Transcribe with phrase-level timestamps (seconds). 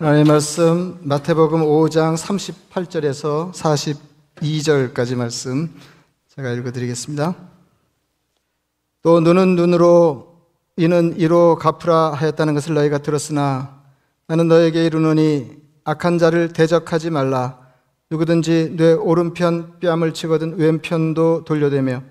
[0.00, 5.74] 하나님의 말씀 마태복음 5장 38절에서 42절까지 말씀
[6.34, 7.34] 제가 읽어드리겠습니다.
[9.02, 10.38] 또 눈은 눈으로
[10.78, 13.78] 이는 이로 갚으라 하였다는 것을 너희가 들었으나
[14.26, 17.58] 나는 너에게 이르노니 악한 자를 대적하지 말라
[18.10, 22.02] 누구든지 내 오른편 뺨을 치거든 왼편도 돌려대며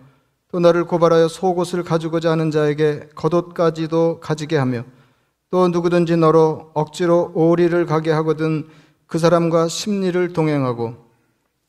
[0.51, 4.83] 또 너를 고발하여 속옷을 가지고자 하는 자에게 겉옷까지도 가지게 하며
[5.51, 8.67] 또 누구든지 너로 억지로 오리를 가게 하거든
[9.07, 10.93] 그 사람과 심리를 동행하고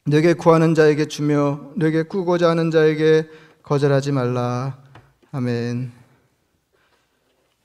[0.04, 3.26] 내게 구하는 자에게 주며 내게 꾸고자 하는 자에게
[3.62, 4.76] 거절하지 말라.
[5.32, 5.92] 아멘.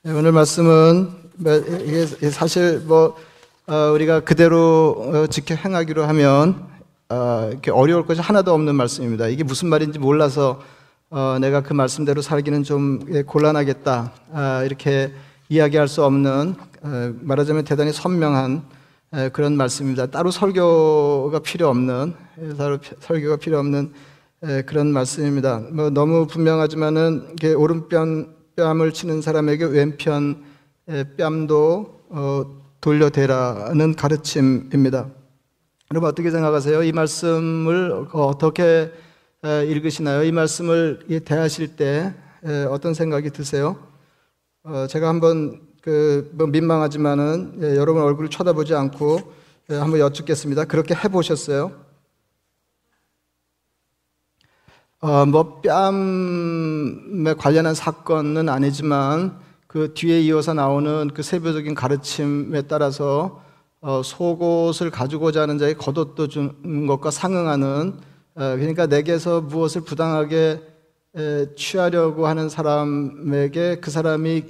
[0.04, 3.14] 네, 오늘 말씀은 뭐, 이게 사실 뭐
[3.66, 6.66] 어, 우리가 그대로 어, 지켜 행하기로 하면
[7.10, 9.26] 어, 이렇게 어려울 것이 하나도 없는 말씀입니다.
[9.28, 10.62] 이게 무슨 말인지 몰라서
[11.40, 15.12] 내가 그 말씀대로 살기는 좀 예, 곤란하겠다 아, 이렇게
[15.48, 16.56] 이야기할 수 없는
[17.20, 18.62] 말하자면 대단히 선명한
[19.32, 20.06] 그런 말씀입니다.
[20.06, 22.14] 따로 설교가 필요 없는
[22.58, 23.92] 따로 설교가 필요 없는
[24.66, 25.60] 그런 말씀입니다.
[25.72, 30.42] 뭐 너무 분명하지만은 오른편 뺨을 치는 사람에게 왼편
[31.16, 32.44] 뺨도 어,
[32.80, 35.08] 돌려대라는 가르침입니다.
[35.90, 36.82] 여러분 어떻게 생각하세요?
[36.84, 38.92] 이 말씀을 어떻게
[39.42, 40.24] 읽으시나요?
[40.24, 42.14] 이 말씀을 대하실 때
[42.70, 43.76] 어떤 생각이 드세요?
[44.68, 49.20] 어, 제가 한번 그 뭐 민망하지만은 예, 여러분 얼굴을 쳐다보지 않고
[49.70, 50.64] 예, 한번 여쭙겠습니다.
[50.64, 51.70] 그렇게 해보셨어요?
[55.00, 63.40] 어, 뭐 뺨에 관련한 사건은 아니지만 그 뒤에 이어서 나오는 그 세부적인 가르침에 따라서
[63.80, 68.00] 어, 속옷을 가지고자 하는 자의 겉옷도 준 것과 상응하는
[68.34, 70.60] 어, 그러니까 내게서 무엇을 부당하게
[71.56, 74.44] 취하려고 하는 사람에게 그 사람이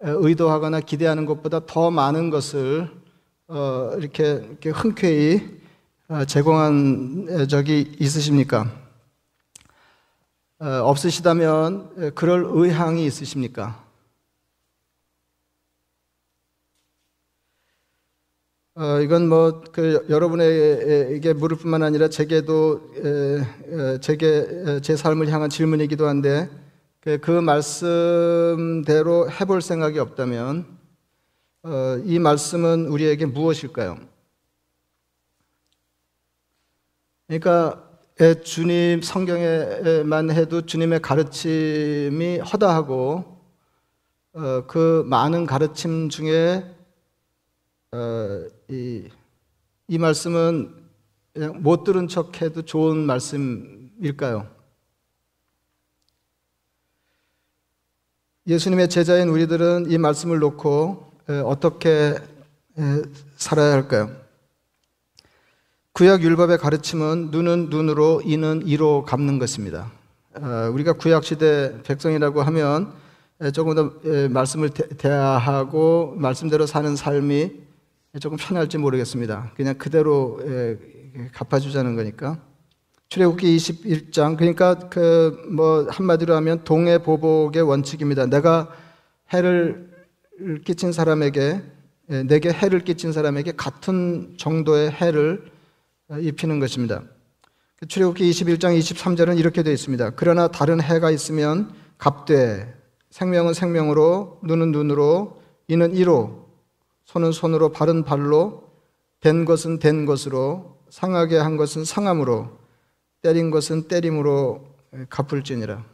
[0.00, 2.90] 의도하거나 기대하는 것보다 더 많은 것을
[3.48, 5.60] 어, 이렇게, 흔쾌히
[6.08, 8.68] 어, 제공한 적이 있으십니까?
[10.58, 13.85] 어, 없으시다면 그럴 의향이 있으십니까?
[18.78, 25.48] 어, 이건 뭐, 그, 여러분에게 물을 뿐만 아니라 제게도, 에, 에, 제게, 제 삶을 향한
[25.48, 26.50] 질문이기도 한데,
[27.00, 30.66] 그, 그 말씀대로 해볼 생각이 없다면,
[31.62, 33.96] 어, 이 말씀은 우리에게 무엇일까요?
[37.28, 37.82] 그러니까,
[38.44, 43.38] 주님 성경에만 해도 주님의 가르침이 허다하고,
[44.34, 46.75] 어, 그 많은 가르침 중에
[47.92, 49.08] 어, 이,
[49.86, 50.74] 이 말씀은
[51.32, 54.48] 그냥 못 들은 척 해도 좋은 말씀일까요?
[58.46, 61.12] 예수님의 제자인 우리들은 이 말씀을 놓고
[61.44, 62.16] 어떻게
[63.36, 64.10] 살아야 할까요?
[65.92, 69.90] 구약 율법의 가르침은 눈은 눈으로 이는 이로 갚는 것입니다.
[70.34, 72.92] 어, 우리가 구약 시대 백성이라고 하면
[73.54, 73.92] 조금 더
[74.28, 77.65] 말씀을 대하고 말씀대로 사는 삶이
[78.20, 79.52] 조금 편할지 모르겠습니다.
[79.56, 80.78] 그냥 그대로 예,
[81.32, 82.40] 갚아주자는 거니까.
[83.08, 88.26] 출애굽기 21장 그러니까 그 뭐 한마디로 하면 동해 보복의 원칙입니다.
[88.26, 88.68] 내가
[89.32, 89.90] 해를
[90.64, 91.62] 끼친 사람에게
[92.10, 95.50] 예, 내게 해를 끼친 사람에게 같은 정도의 해를
[96.20, 97.02] 입히는 것입니다.
[97.88, 100.10] 출애굽기 21장 23절은 이렇게 되어 있습니다.
[100.16, 102.74] 그러나 다른 해가 있으면 값되
[103.10, 106.45] 생명은 생명으로 눈은 눈으로 이는 이로
[107.06, 108.64] 손은 손으로 바른 발로
[109.20, 112.50] 된 것은 된 것으로 상하게 한 것은 상함으로
[113.22, 114.66] 때린 것은 때림으로
[115.08, 115.84] 갚을지니라.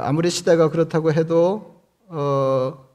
[0.00, 2.86] 아무리 시대가 그렇다고 해도 어,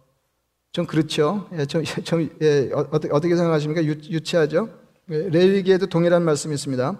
[0.72, 1.48] 좀 그렇죠.
[1.54, 3.84] 예, 좀, 좀 예, 어, 어떻게 생각하십니까?
[3.84, 4.70] 유, 유치하죠.
[5.12, 7.00] 예, 레위기에도 동일한 말씀이 있습니다.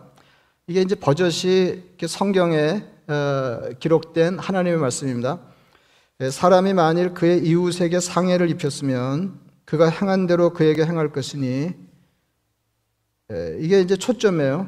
[0.68, 5.40] 이게 이제 버젓이 성경에 어, 기록된 하나님의 말씀입니다.
[6.22, 11.76] 예, 사람이 만일 그의 이웃에게 상해를 입혔으면 그가 행한 대로 그에게 행할 것이니
[13.60, 14.68] 이게 이제 초점이에요.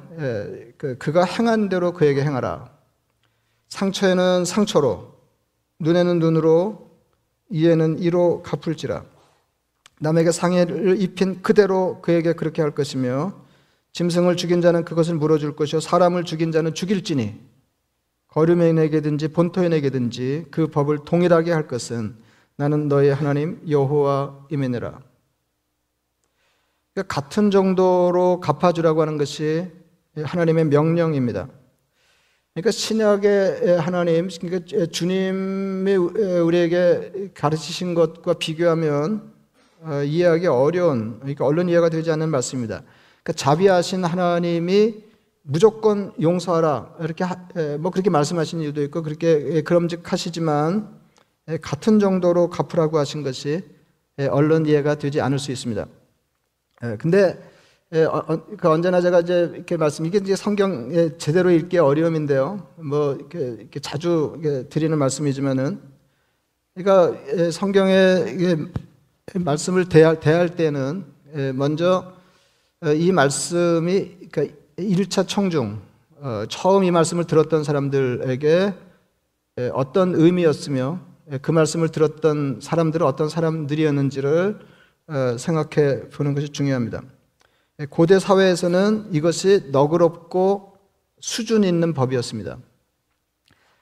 [0.77, 2.71] 그, 그가 행한 대로 그에게 행하라.
[3.69, 5.15] 상처에는 상처로,
[5.79, 6.91] 눈에는 눈으로,
[7.49, 9.03] 이에는 이로 갚을지라.
[10.01, 13.33] 남에게 상해를 입힌 그대로 그에게 그렇게 할 것이며,
[13.93, 17.39] 짐승을 죽인 자는 그것을 물어줄 것이요, 사람을 죽인 자는 죽일지니,
[18.27, 22.15] 거류인에게든지 본토인에게든지 그 법을 동일하게 할 것은
[22.55, 24.99] 나는 너의 하나님 여호와이메니라.
[26.93, 29.67] 그러니까 같은 정도로 갚아주라고 하는 것이
[30.15, 31.47] 하나님의 명령입니다.
[32.53, 39.31] 그러니까 신약의 하나님, 그러니까 주님이 우리에게 가르치신 것과 비교하면
[39.83, 42.83] 어, 이해하기 어려운 그러니까 언론 이해가 되지 않는 말씀입니다.
[43.23, 45.03] 그러니까 자비하신 하나님이
[45.43, 47.25] 무조건 용서하라 이렇게
[47.79, 51.00] 뭐 그렇게 말씀하신 이유도 있고 그렇게 에, 그럼직하시지만 에,
[51.61, 53.63] 같은 정도로 갚으라고 하신 것이
[54.17, 55.85] 에, 언론 이해가 되지 않을 수 있습니다.
[56.83, 57.41] 에, 근데
[57.93, 62.67] 에, 어, 어, 그 언제나 제가 이제 이렇게 말씀 이게 이제 성경에 제대로 읽기 어려움인데요.
[62.77, 64.39] 뭐 이렇게, 이렇게 자주
[64.69, 65.81] 드리는 말씀이지만은
[66.73, 67.19] 그러니까
[68.29, 68.57] 이게
[69.33, 72.13] 말씀을 대할, 대할 때는 에, 먼저
[72.81, 75.81] 어, 이 말씀이 그러니까 1차 청중
[76.21, 78.73] 어, 처음 이 말씀을 들었던 사람들에게
[79.57, 81.10] 에, 어떤 의미였으며 에,
[81.41, 84.59] 그 말씀을 들었던 사람들은 어떤 사람들이었는지를
[85.07, 87.01] 어, 생각해 보는 것이 중요합니다.
[87.79, 90.77] 에, 고대 사회에서는 이것이 너그럽고
[91.21, 92.57] 수준 있는 법이었습니다.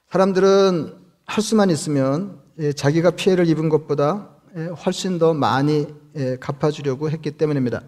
[0.10, 0.94] 사람들은
[1.26, 7.32] 할 수만 있으면 예, 자기가 피해를 입은 것보다 예, 훨씬 더 많이 예, 갚아주려고 했기
[7.32, 7.82] 때문입니다.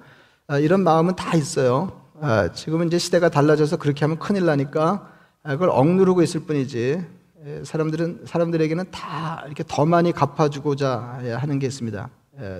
[0.47, 2.01] 아, 이런 마음은 다 있어요.
[2.19, 5.11] 아, 지금은 이제 시대가 달라져서 그렇게 하면 큰일 나니까
[5.43, 7.20] 아, 그걸 억누르고 있을 뿐이지
[7.63, 12.09] 사람들은 사람들에게는 다 이렇게 더 많이 갚아주고자 하는 게 있습니다.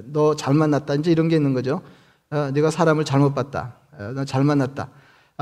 [0.06, 1.82] 너 잘 만났다 이제 이런 게 있는 거죠.
[2.30, 3.76] 네가 사람을 잘못 봤다.
[4.16, 4.90] 너 잘 만났다.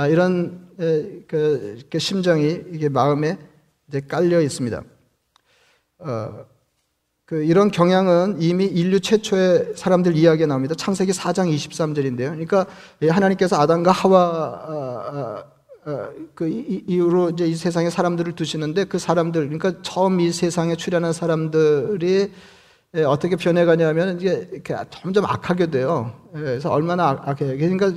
[0.10, 3.38] 이런 그, 그 심정이 이게 마음에
[3.88, 4.82] 이제 깔려 있습니다.
[6.00, 6.46] 어,
[7.26, 10.74] 그 이런 경향은 이미 인류 최초의 사람들 이야기에 나옵니다.
[10.76, 12.32] 창세기 4장 23절인데요.
[12.32, 12.66] 그러니까
[13.02, 15.44] 하나님께서 아담과 하와
[16.36, 22.32] 그 이후로 이제 이 세상에 사람들을 두시는데 그 사람들 그러니까 처음 이 세상에 출현한 사람들이
[23.08, 26.14] 어떻게 변해가냐면 이제 이렇게 점점 악하게 돼요.
[26.34, 27.58] 그래서 얼마나 악해.
[27.58, 27.92] 그러니까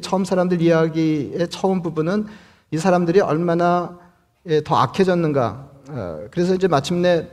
[0.00, 2.26] 처음 사람들 이야기의 처음 부분은
[2.70, 3.98] 이 사람들이 얼마나
[4.64, 5.70] 더 악해졌는가.
[6.30, 7.28] 그래서 이제 마침내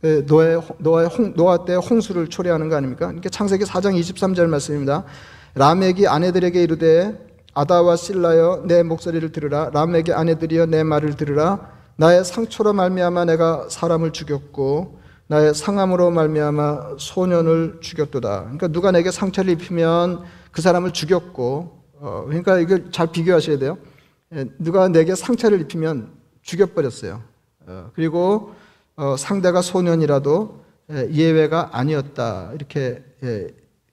[0.00, 3.06] 그 노아의, 노아의 홍, 노아 때 홍수를 초래하는 거 아닙니까?
[3.06, 5.04] 그러니까 창세기 4장 23절 말씀입니다.
[5.54, 12.72] 라멕이 아내들에게 이르되 아다와 실라여 내 목소리를 들으라 라멕의 아내들이여 내 말을 들으라 나의 상처로
[12.72, 18.40] 말미암아 내가 사람을 죽였고 나의 상함으로 말미암아 소년을 죽였도다.
[18.42, 23.78] 그러니까 누가 내게 상처를 입히면 그 사람을 죽였고 어, 그러니까 이걸 잘 비교하셔야 돼요.
[24.34, 26.10] 예, 누가 내게 상처를 입히면
[26.42, 27.22] 죽여버렸어요.
[27.66, 28.54] 어, 그리고
[28.96, 33.48] 어, 상대가 소년이라도 예, 예외가 아니었다 이렇게 예,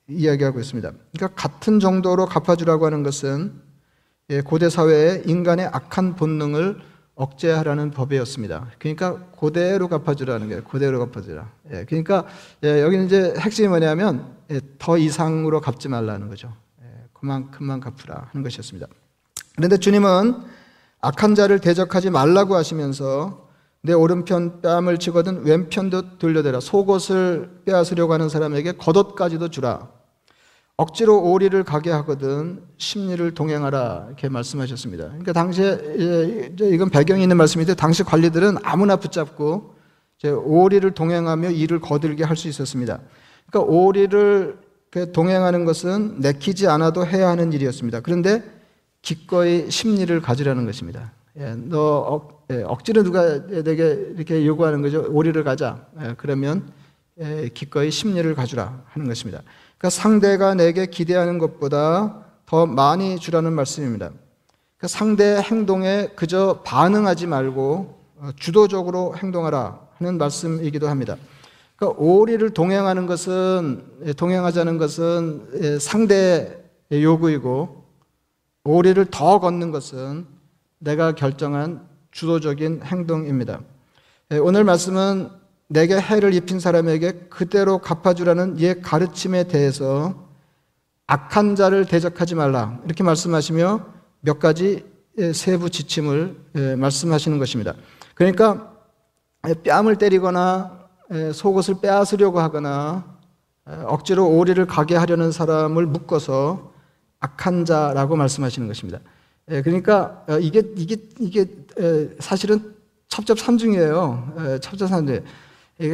[0.09, 0.91] 이야기하고 있습니다.
[1.13, 3.53] 그러니까 같은 정도로 갚아주라고 하는 것은
[4.29, 6.79] 예, 고대 사회의 인간의 악한 본능을
[7.15, 8.67] 억제하라는 법이었습니다.
[8.77, 10.63] 그러니까 고대로 갚아주라는 거예요.
[10.63, 11.49] 고대로 갚아주라.
[11.71, 12.25] 예, 그러니까
[12.63, 16.53] 예, 여기는 이제 핵심이 뭐냐면 예, 더 이상으로 갚지 말라는 거죠.
[16.81, 18.87] 예, 그만큼만 갚으라 하는 것이었습니다.
[19.55, 20.35] 그런데 주님은
[21.01, 23.47] 악한 자를 대적하지 말라고 하시면서
[23.81, 26.59] 내 오른편 뺨을 치거든 왼편도 돌려대라.
[26.59, 29.96] 속옷을 빼앗으려고 하는 사람에게 겉옷까지도 주라.
[30.77, 35.05] 억지로 오리를 가게 하거든 심리를 동행하라 이렇게 말씀하셨습니다.
[35.05, 39.73] 그러니까 당시에 이건 배경이 있는 말씀인데 당시 관리들은 아무나 붙잡고
[40.23, 42.99] 오리를 동행하며 일을 거들게 할 수 있었습니다.
[43.49, 44.59] 그러니까 오리를
[45.13, 48.01] 동행하는 것은 내키지 않아도 해야 하는 일이었습니다.
[48.01, 48.43] 그런데
[49.01, 51.11] 기꺼이 심리를 가지라는 것입니다.
[51.39, 55.07] 예, 너 억, 예, 억지로 누가 내게 이렇게 요구하는 거죠.
[55.09, 55.87] 오리를 가자.
[56.01, 56.71] 예, 그러면
[57.19, 59.41] 예, 기꺼이 심리를 가주라 하는 것입니다.
[59.77, 64.09] 그러니까 상대가 내게 기대하는 것보다 더 많이 주라는 말씀입니다.
[64.77, 71.17] 그러니까 상대의 행동에 그저 반응하지 말고 어, 주도적으로 행동하라 하는 말씀이기도 합니다.
[71.75, 76.57] 그러니까 오리를 동행하는 것은 예, 동행하자는 것은 예, 상대의
[76.91, 77.83] 요구이고
[78.63, 80.25] 오리를 더 걷는 것은
[80.79, 83.61] 내가 결정한 주도적인 행동입니다.
[84.31, 85.29] 예, 오늘 말씀은
[85.69, 90.27] 내게 해를 입힌 사람에게 그대로 갚아주라는 옛 가르침에 대해서
[91.07, 93.85] 악한 자를 대적하지 말라 이렇게 말씀하시며
[94.21, 94.85] 몇 가지
[95.17, 97.73] 예, 세부 지침을 예, 말씀하시는 것입니다.
[98.13, 98.73] 그러니까
[99.63, 100.89] 뺨을 때리거나
[101.33, 103.17] 속옷을 빼앗으려고 하거나
[103.85, 106.73] 억지로 오리를 가게 하려는 사람을 묶어서
[107.19, 108.99] 악한 자라고 말씀하시는 것입니다.
[109.49, 111.45] 예, 그러니까 어, 이게 이게 이게
[112.19, 112.75] 사실은
[113.07, 114.59] 첩첩산중이에요.
[114.61, 115.23] 첩첩산중.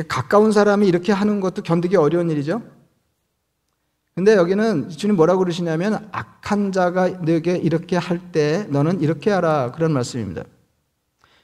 [0.08, 2.62] 가까운 사람이 이렇게 하는 것도 견디기 어려운 일이죠.
[4.16, 9.92] 근데 여기는 주님 뭐라고 그러시냐면 악한 자가 너에게 이렇게 할 때 너는 이렇게 하라 그런
[9.92, 10.44] 말씀입니다.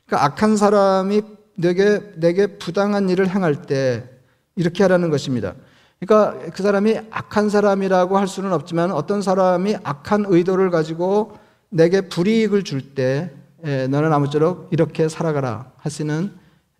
[0.05, 1.21] 그러니까 악한 사람이
[1.57, 4.07] 내게 내게 부당한 일을 행할 때
[4.55, 5.55] 이렇게 하라는 것입니다.
[5.99, 11.37] 그러니까 그 사람이 악한 사람이라고 할 수는 없지만 어떤 사람이 악한 의도를 가지고
[11.69, 13.31] 내게 불이익을 줄때
[13.65, 16.31] 예, 너는 아무쪼록 이렇게 살아가라 하시는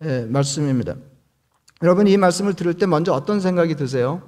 [0.02, 0.94] 예, 말씀입니다.
[1.82, 4.22] 여러분 이 말씀을 들을 때 먼저 어떤 생각이 드세요?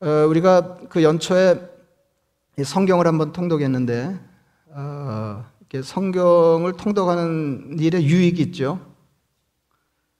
[0.00, 1.60] 어, 우리가 그 연초에
[2.62, 4.18] 성경을 한번 통독했는데
[4.70, 8.80] 어, 이렇게 성경을 통독하는 일에 유익이 있죠.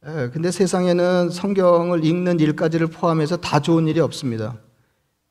[0.06, 4.58] 예, 근데 세상에는 성경을 읽는 일까지를 포함해서 다 좋은 일이 없습니다.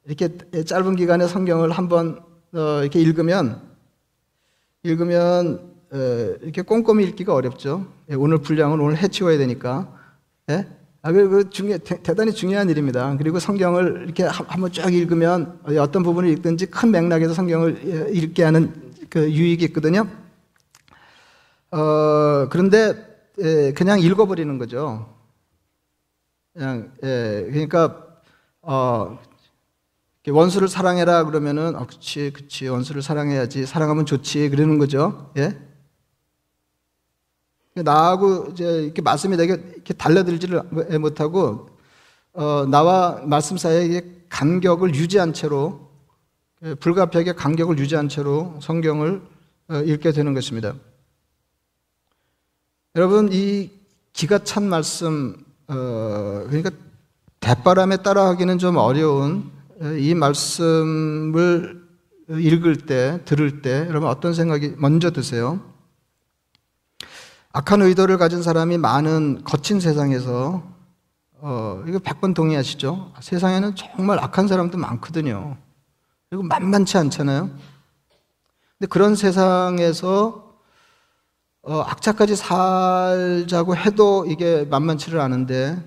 [0.06, 3.62] 이렇게 짧은 기간에 성경을 한번 어, 이렇게 읽으면
[4.82, 5.73] 읽으면
[6.42, 7.86] 이렇게 꼼꼼히 읽기가 어렵죠.
[8.10, 9.88] 예, 오늘 분량은 오늘 해치워야 되니까.
[10.50, 10.68] 예?
[11.04, 13.16] 아, 그, 그 중요, 대단히 중요한 일입니다.
[13.18, 18.94] 그리고 성경을 이렇게 한번 쫙 읽으면 어떤 부분을 읽든지 큰 맥락에서 성경을 예, 읽게 하는
[19.10, 20.08] 그 유익이 있거든요.
[21.72, 22.96] 어, 그런데
[23.40, 25.14] 예, 그냥 읽어버리는 거죠.
[26.54, 28.08] 그냥 예, 그러니까
[28.62, 29.20] 어,
[30.28, 35.32] 원수를 사랑해라 그러면은 어, 그치 그치 원수를 사랑해야지 사랑하면 좋지 그러는 거죠.
[35.38, 35.73] 예?
[37.75, 40.62] 나하고 이제 이렇게 말씀이 되게 이렇게 달려들지를
[41.00, 41.70] 못하고
[42.34, 45.92] 어, 나와 말씀 사이에 간격을 유지한 채로
[46.63, 49.22] 예, 불가피하게 간격을 유지한 채로 성경을
[49.70, 50.74] 어, 읽게 되는 것입니다.
[52.96, 53.70] 여러분 이
[54.13, 55.36] 기가 찬 말씀
[55.68, 56.72] 어, 그러니까
[57.39, 59.51] 대바람에 따라하기는 좀 어려운
[59.82, 61.84] 어, 이 말씀을
[62.30, 65.73] 읽을 때 들을 때 여러분 어떤 생각이 먼저 드세요?
[67.55, 70.63] 악한 의도를 가진 사람이 많은 거친 세상에서
[71.33, 73.13] 어, 이거 100번 동의하시죠?
[73.19, 75.55] 세상에는 정말 악한 사람도 많거든요.
[76.29, 77.51] 그리고 만만치 않잖아요.
[78.79, 80.57] 근데 그런 세상에서
[81.62, 85.77] 어, 악착까지 살자고 해도 이게 만만치를 않은데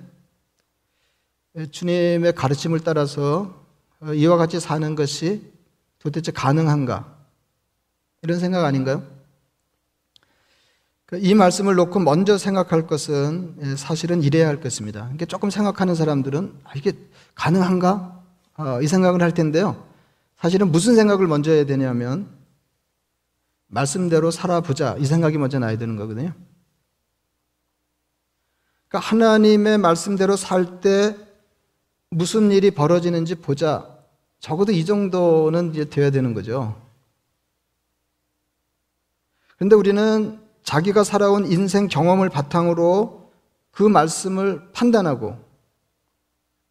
[1.73, 3.52] 주님의 가르침을 따라서
[4.00, 5.52] 어, 이와 같이 사는 것이
[5.99, 7.12] 도대체 가능한가?
[8.23, 9.15] 이런 생각 아닌가요?
[11.07, 15.09] 그이 말씀을 놓고 먼저 생각할 것은 예, 사실은 이래야 할 것입니다.
[15.15, 16.93] 이게 조금 생각하는 사람들은 아, 이게
[17.37, 18.23] 가능한가?
[18.59, 19.87] 어, 이 생각을 할 텐데요.
[20.37, 22.29] 사실은 무슨 생각을 먼저 해야 되냐면
[23.69, 26.33] 말씀대로 살아보자 이 생각이 먼저 나야 되는 거거든요.
[28.89, 31.17] 그러니까 하나님의 말씀대로 살 때
[32.11, 33.95] 무슨 일이 벌어지는지 보자.
[34.41, 36.81] 적어도 이 정도는 이제 돼야 되는 거죠.
[39.57, 43.30] 그런데 우리는 자기가 살아온 인생 경험을 바탕으로
[43.70, 45.38] 그 말씀을 판단하고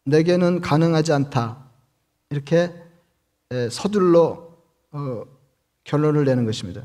[0.04, 1.64] 내게는 가능하지 않다.
[2.28, 2.74] 이렇게
[3.70, 4.50] 서둘러
[4.92, 5.24] 어,
[5.84, 6.82] 결론을 내는 것입니다.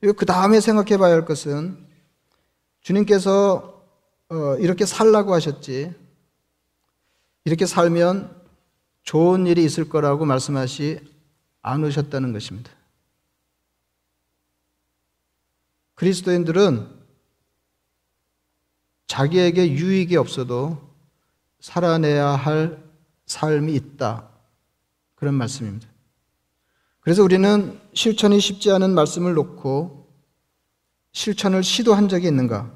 [0.00, 1.76] 그리고 그 다음에 생각해 봐야 할 것은
[2.80, 3.84] 주님께서
[4.30, 5.94] 어, 이렇게 살라고 하셨지.
[7.44, 8.34] 이렇게 살면
[9.02, 10.98] 좋은 일이 있을 거라고 말씀하시
[11.60, 12.70] 않으셨다는 것입니다.
[15.94, 16.88] 그리스도인들은
[19.06, 20.78] 자기에게 유익이 없어도
[21.60, 22.82] 살아내야 할
[23.26, 24.28] 삶이 있다.
[25.14, 25.88] 그런 말씀입니다.
[27.00, 30.10] 그래서 우리는 실천이 쉽지 않은 말씀을 놓고
[31.12, 32.72] 실천을 시도한 적이 있는가?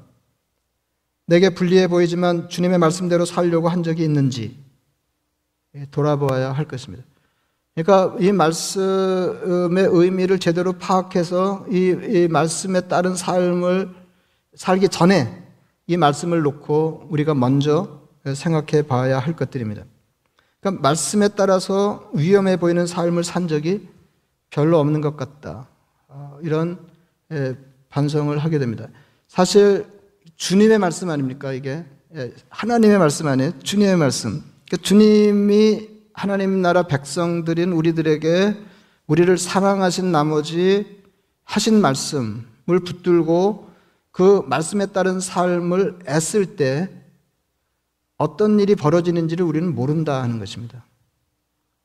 [1.25, 4.57] 내게 불리해 보이지만 주님의 말씀대로 살려고 한 적이 있는지
[5.91, 7.03] 돌아보아야 할 것입니다.
[7.83, 13.89] 그러니까 이 말씀의 의미를 제대로 파악해서 이, 이 말씀에 따른 삶을
[14.55, 15.45] 살기 전에
[15.87, 18.01] 이 말씀을 놓고 우리가 먼저
[18.35, 19.85] 생각해 봐야 할 것들입니다.
[20.59, 23.87] 그러니까 말씀에 따라서 위험해 보이는 삶을 산 적이
[24.49, 25.69] 별로 없는 것 같다.
[26.09, 26.79] 어, 이런
[27.87, 28.87] 반성을 하게 됩니다.
[29.29, 29.85] 사실
[30.35, 31.85] 주님의 말씀 아닙니까 이게
[32.49, 33.57] 하나님의 말씀 아니에요.
[33.59, 34.43] 주님의 말씀.
[34.65, 35.88] 그러니까 주님이
[36.19, 38.57] 하나님 나라 백성들인 우리들에게
[39.07, 41.01] 우리를 사랑하신 나머지
[41.45, 43.69] 하신 말씀을 붙들고
[44.11, 46.89] 그 말씀에 따른 삶을 애쓸 때
[48.17, 50.83] 어떤 일이 벌어지는지를 우리는 모른다 하는 것입니다.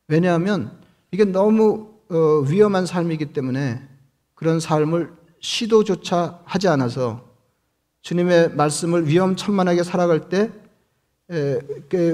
[0.08, 0.76] 왜냐하면
[1.12, 3.80] 이게 너무 어, 위험한 삶이기 때문에
[4.34, 7.24] 그런 삶을 시도조차 하지 않아서
[8.02, 10.63] 주님의 말씀을 위험천만하게 살아갈 때그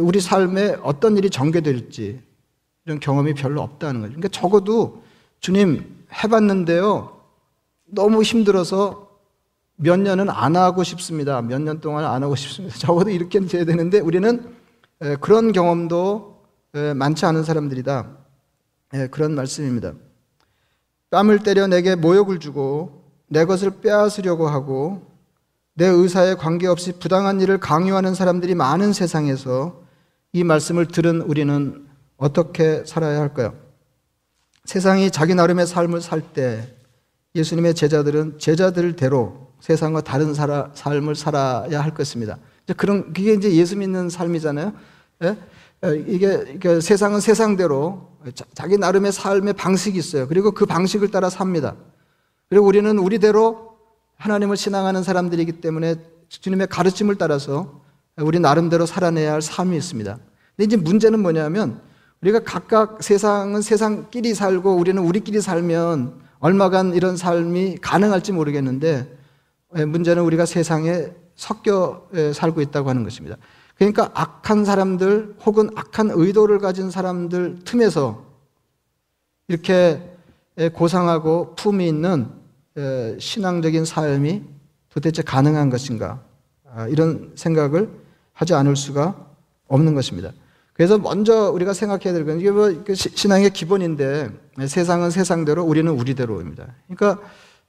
[0.01, 2.21] 우리 삶에 어떤 일이 전개될지
[2.87, 4.13] 이런 경험이 별로 없다는 거죠.
[4.13, 5.03] 그러니까 적어도
[5.41, 7.21] 주님 해봤는데요.
[7.87, 9.09] 너무 힘들어서
[9.77, 11.41] 몇 년은 안 하고 싶습니다.
[11.43, 12.77] 몇 년 동안 안 하고 싶습니다.
[12.79, 14.55] 적어도 이렇게는 돼야 되는데 우리는
[15.21, 16.43] 그런 경험도
[16.95, 18.17] 많지 않은 사람들이다.
[19.11, 19.95] 그런 말씀입니다.
[21.11, 25.10] 뺨을 때려 내게 모욕을 주고 내 것을 빼앗으려고 하고
[25.75, 29.83] 내 의사에 관계없이 부당한 일을 강요하는 사람들이 많은 세상에서
[30.33, 31.87] 이 말씀을 들은 우리는
[32.17, 33.55] 어떻게 살아야 할까요?
[34.65, 36.69] 세상이 자기 나름의 삶을 살 때
[37.35, 42.39] 예수님의 제자들은 제자들대로 세상과 다른 살아, 삶을 살아야 할 것입니다.
[42.77, 44.73] 그런 그게 이제 예수 믿는 삶이잖아요.
[45.23, 45.37] 예?
[45.83, 50.27] 어, 이게, 이게 세상은 세상대로 자- 자기 나름의 삶의 방식이 있어요.
[50.29, 51.77] 그리고 그 방식을 따라 삽니다.
[52.49, 53.70] 그리고 우리는 우리대로
[54.21, 55.97] 하나님을 신앙하는 사람들이기 때문에
[56.29, 57.81] 주님의 가르침을 따라서
[58.17, 60.19] 우리 나름대로 살아내야 할 삶이 있습니다.
[60.57, 61.81] 근데 이제 문제는 뭐냐면
[62.21, 69.17] 우리가 각각 세상은 세상끼리 살고 우리는 우리끼리 살면 얼마간 이런 삶이 가능할지 모르겠는데
[69.77, 73.39] 예, 문제는 우리가 세상에 섞여 예, 살고 있다고 하는 것입니다.
[73.77, 78.23] 그러니까 악한 사람들 혹은 악한 의도를 가진 사람들 틈에서
[79.49, 80.03] 이렇게
[80.59, 82.40] 예, 고상하고 품이 있는 예,
[83.19, 84.43] 신앙적인 삶이
[84.91, 86.21] 도대체 가능한 것인가
[86.73, 87.89] 아, 이런 생각을
[88.33, 89.17] 하지 않을 수가
[89.69, 90.31] 없는 것입니다.
[90.75, 95.91] 그래서 먼저 우리가 생각해야 될 건 이게 뭐그 시- 신앙의 기본인데 예, 세상은 세상대로 우리는
[95.93, 96.67] 우리대로입니다.
[96.89, 97.23] 그러니까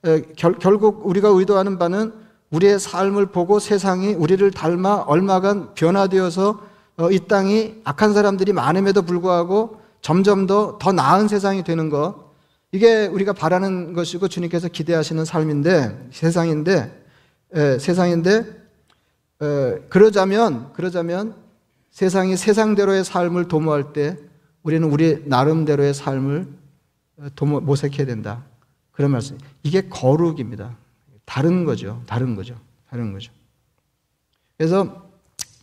[0.06, 2.14] 에, 결, 결국 우리가 의도하는 바는
[2.52, 6.62] 우리의 삶을 보고 세상이 우리를 닮아 얼마간 변화되어서
[6.98, 12.31] 어, 이 땅이 악한 사람들이 많음에도 불구하고 점점 더 더 나은 세상이 되는 것
[12.72, 17.04] 이게 우리가 바라는 것이고 주님께서 기대하시는 삶인데 세상인데
[17.54, 18.46] 에, 세상인데
[19.42, 21.36] 에, 그러자면 그러자면
[21.92, 24.18] 세상이 세상대로의 삶을 도모할 때
[24.64, 26.48] 우리는 우리 나름대로의 삶을
[27.18, 28.46] 어, 도모 모색해야 된다.
[28.92, 29.38] 그런 말씀.
[29.64, 30.78] 이게 거룩입니다.
[31.26, 32.02] 다른 거죠.
[32.08, 32.56] 다른 거죠.
[32.90, 33.32] 다른 거죠.
[34.58, 35.10] 그래서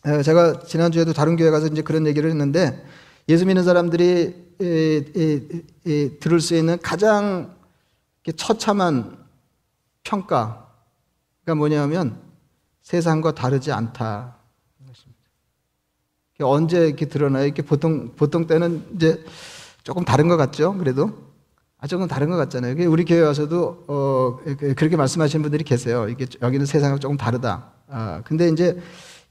[0.04, 2.84] 에, 제가 지난주에도 다른 교회 가서 이제 그런 얘기를 했는데
[3.30, 7.56] 예수 믿는 사람들이 들을 수 있는 가장
[8.36, 9.16] 처참한
[10.02, 10.66] 평가가
[11.56, 12.20] 뭐냐면
[12.82, 14.36] 세상과 다르지 않다.
[16.40, 17.44] 언제 이렇게 드러나요?
[17.46, 19.24] 이렇게 보통 보통 때는 이제
[19.82, 20.76] 조금 다른 것 같죠.
[20.78, 21.10] 그래도
[21.78, 22.88] 아 조금 다른 것 같잖아요.
[22.90, 26.08] 우리 교회 와서도 어 그- 그렇게 말씀하시는 분들이 계세요.
[26.08, 27.72] 이게 여기는 세상과 조금 다르다.
[27.88, 28.80] 아 근데 이제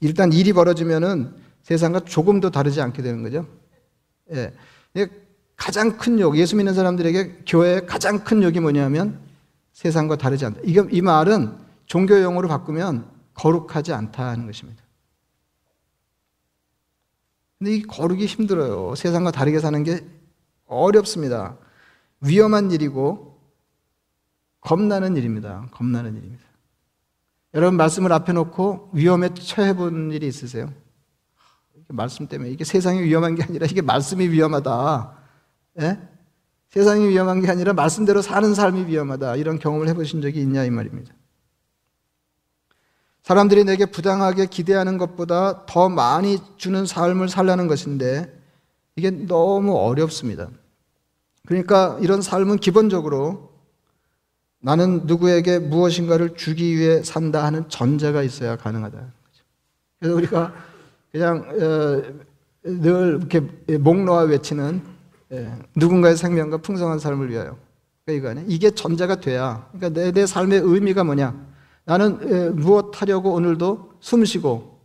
[0.00, 3.46] 일단 일이 벌어지면은 세상과 조금도 다르지 않게 되는 거죠.
[4.34, 4.52] 예.
[5.56, 9.20] 가장 큰 욕, 예수 믿는 사람들에게 교회의 가장 큰 욕이 뭐냐면
[9.72, 10.60] 세상과 다르지 않다.
[10.64, 14.82] 이게 이 말은 종교 용어로 바꾸면 거룩하지 않다는 것입니다.
[17.58, 18.94] 근데 이 거룩이 힘들어요.
[18.94, 20.04] 세상과 다르게 사는 게
[20.66, 21.56] 어렵습니다.
[22.20, 23.40] 위험한 일이고
[24.60, 25.66] 겁나는 일입니다.
[25.72, 26.44] 겁나는 일입니다.
[27.54, 30.72] 여러분 말씀을 앞에 놓고 위험에 처해 본 일이 있으세요?
[31.88, 35.12] 말씀 때문에 이게 세상이 위험한 게 아니라 이게 말씀이 위험하다.
[35.80, 35.98] 예?
[36.70, 39.36] 세상이 위험한 게 아니라 말씀대로 사는 삶이 위험하다.
[39.36, 41.14] 이런 경험을 해보신 적이 있냐 이 말입니다.
[43.22, 48.32] 사람들이 내게 부당하게 기대하는 것보다 더 많이 주는 삶을 살라는 것인데
[48.96, 50.48] 이게 너무 어렵습니다.
[51.46, 53.52] 그러니까 이런 삶은 기본적으로
[54.60, 59.12] 나는 누구에게 무엇인가를 주기 위해 산다 하는 전제가 있어야 가능하다.
[59.98, 60.54] 그래서 우리가
[61.10, 62.02] 그냥 어,
[62.62, 63.40] 늘 이렇게
[63.78, 64.82] 목 놓아 외치는
[65.32, 67.56] 예, 누군가의 생명과 풍성한 삶을 위하여.
[68.04, 68.44] 그러니까 이거 아니야.
[68.48, 69.68] 이게 전제가 돼야.
[69.72, 71.34] 그러니까 내, 내 삶의 의미가 뭐냐?
[71.84, 74.78] 나는 에, 무엇 하려고 오늘도 숨 쉬고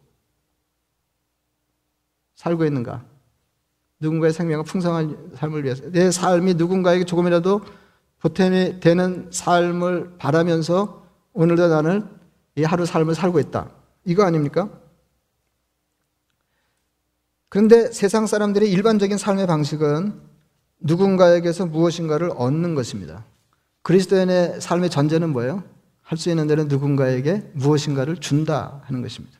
[2.35, 3.03] 살고 있는가?
[3.99, 7.61] 누군가의 생명과 풍성한 삶을 위해서 내 삶이 누군가에게 조금이라도
[8.19, 12.07] 보탬이 되는 삶을 바라면서 오늘도 나는
[12.55, 13.69] 이 하루 삶을 살고 있다.
[14.05, 14.69] 이거 아닙니까?
[17.53, 20.19] 그런데 세상 사람들의 일반적인 삶의 방식은
[20.79, 23.25] 누군가에게서 무엇인가를 얻는 것입니다.
[23.83, 25.63] 그리스도인의 삶의 전제는 뭐예요?
[26.01, 29.37] 할 수 있는 데는 누군가에게 무엇인가를 준다 하는 것입니다.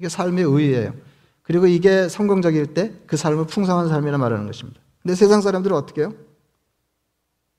[0.00, 0.94] 이게 삶의 의의예요.
[1.42, 4.80] 그리고 이게 성공적일 때 그 삶을 풍성한 삶이라 말하는 것입니다.
[5.02, 6.12] 근데 세상 사람들은 어떻게 해요?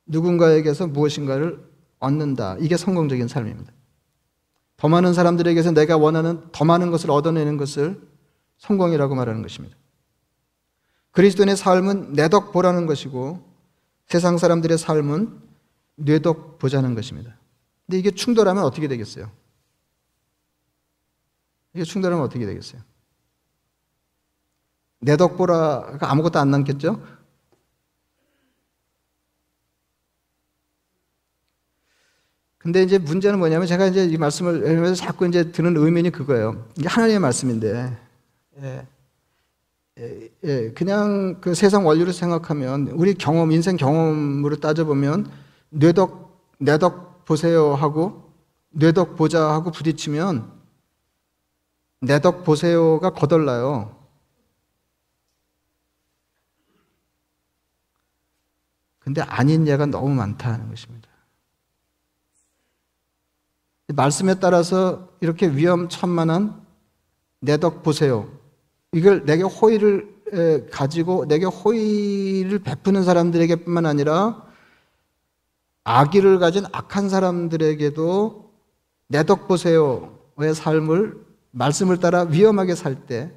[0.08, 1.58] 누군가에게서 무엇인가를
[2.00, 2.58] 얻는다.
[2.60, 3.72] 이게 성공적인 삶입니다.
[4.76, 8.02] 더 많은 사람들에게서 내가 원하는 더 많은 것을 얻어내는 것을
[8.58, 9.78] 성공이라고 말하는 것입니다.
[11.16, 13.42] 그리스도인의 삶은 내덕 보라는 것이고
[14.06, 15.42] 세상 사람들의 삶은
[15.96, 17.38] 뇌덕 보자는 것입니다.
[17.86, 19.32] 근데 이게 충돌하면 어떻게 되겠어요?
[21.74, 22.82] 이게 충돌하면 어떻게 되겠어요?
[25.00, 27.02] 내덕 보라가 아무것도 안 남겠죠?
[32.58, 36.68] 근데 이제 문제는 뭐냐면 제가 이제 이 말씀을 자꾸 이제 드는 의미는 그거예요.
[36.78, 37.98] 이게 하나님의 말씀인데,
[38.64, 38.88] 예.
[39.98, 45.32] 예, 예, 그냥 그 세상 원리로 생각하면 우리 경험, 인생 경험으로 따져보면
[45.70, 48.34] 뇌덕, 내덕 보세요 하고
[48.72, 50.52] 뇌덕 보자 하고 부딪히면
[52.02, 53.96] 내덕 보세요가 거덜나요.
[59.00, 61.08] 근데 아닌 예가 너무 많다는 것입니다.
[63.94, 66.66] 말씀에 따라서 이렇게 위험천만한
[67.40, 68.28] 내덕 보세요.
[68.96, 74.48] 이걸 내게 호의를 에, 가지고 내게 호의를 베푸는 사람들에게뿐만 아니라
[75.84, 78.50] 악의를 가진 악한 사람들에게도
[79.10, 83.32] 내 덕 보세요의 삶을 말씀을 따라 위험하게 살 때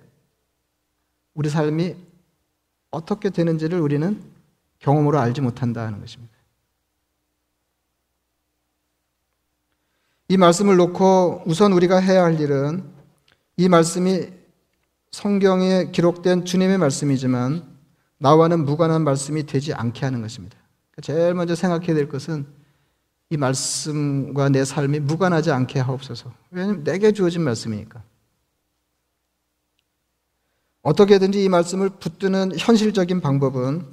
[1.35, 1.97] 우리 삶이
[2.91, 4.23] 어떻게 되는지를 우리는
[4.79, 6.33] 경험으로 알지 못한다 하는 것입니다.
[10.29, 12.85] 이 말씀을 놓고 우선 우리가 해야 할 일은
[13.57, 14.38] 이 말씀이
[15.11, 17.65] 성경에 기록된 주님의 말씀이지만
[18.19, 20.57] 나와는 무관한 말씀이 되지 않게 하는 것입니다.
[21.03, 22.47] 제일 먼저 생각해야 될 것은
[23.31, 26.33] 이 말씀과 내 삶이 무관하지 않게 하옵소서.
[26.51, 28.03] 왜냐하면 내게 주어진 말씀이니까.
[30.83, 33.87] 어떻게든지 이 말씀을 붙드는 현실적인 방법은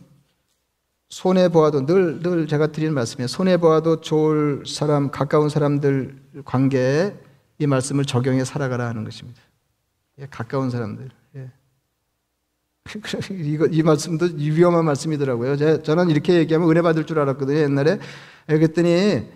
[1.09, 3.27] 손해 보아도 늘, 늘 제가 드리는 말씀이에요.
[3.27, 7.15] 손해 보아도 좋을 사람, 가까운 사람들 관계에
[7.59, 9.41] 이 말씀을 적용해 살아가라 하는 것입니다.
[10.19, 11.09] 예, 가까운 사람들.
[11.35, 11.51] 예.
[13.31, 15.57] 이거, 이 말씀도 위험한 말씀이더라고요.
[15.57, 17.99] 제, 저는 이렇게 얘기하면 은혜 받을 줄 알았거든요, 옛날에.
[18.49, 19.27] 예, 그랬더니,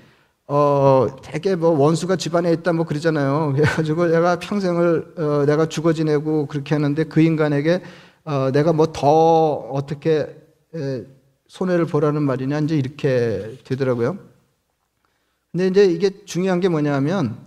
[0.47, 3.53] 어, 되게 뭐 원수가 집안에 있다 뭐 그러잖아요.
[3.53, 7.81] 그래가지고 내가 평생을, 어, 내가 죽어 지내고 그렇게 하는데 그 인간에게,
[8.25, 10.27] 어, 내가 뭐 더 어떻게,
[10.75, 11.03] 에,
[11.47, 14.17] 손해를 보라는 말이냐, 이제 이렇게 되더라고요.
[15.51, 17.37] 근데 이제 이게 중요한 게 뭐냐면,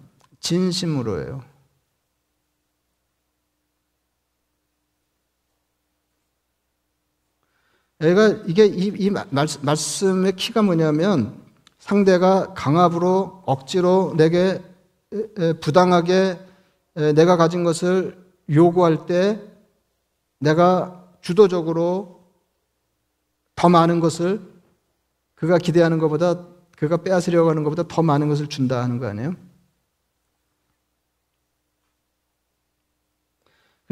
[0.41, 1.52] 진심으로예요.
[8.03, 11.35] 얘가 이게 이, 이 말씀, 의 키가 뭐냐면
[11.79, 14.61] 상대가 강압으로 억지로 내게
[15.61, 16.39] 부당하게
[16.95, 18.17] 내가 가진 것을
[18.51, 19.41] 요구할 때
[20.39, 22.21] 내가 주도적으로
[23.55, 24.41] 더 많은 것을
[25.35, 29.35] 그가 기대하는 것보다 그가 빼앗으려고 하는 것보다 더 많은 것을 준다 하는 거 아니에요?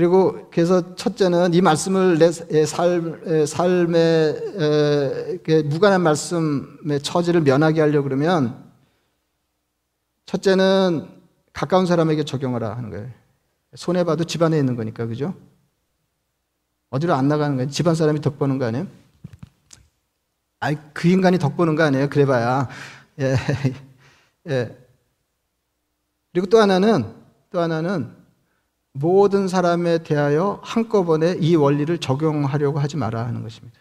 [0.01, 8.65] 그리고 그래서 첫째는 이 말씀을 내 삶, 삶의 무관한 말씀의 처지를 면하게 하려고 그러면
[10.25, 11.07] 첫째는
[11.53, 13.11] 가까운 사람에게 적용하라 하는 거예요.
[13.75, 15.35] 손해 봐도 집안에 있는 거니까, 그죠?
[16.89, 17.69] 어디로 안 나가는 거예요?
[17.69, 18.87] 집안 사람이 덕 보는 거 아니에요?
[20.61, 22.09] 아이, 그 인간이 덕 보는 거 아니에요?
[22.09, 22.71] 그래봐야.
[23.19, 23.37] 예.
[24.49, 24.79] 예.
[26.33, 27.05] 그리고 또 하나는,
[27.51, 28.19] 또 하나는
[28.93, 33.79] 모든 사람에 대하여 한꺼번에 이 원리를 적용하려고 하지 마라 하는 것입니다.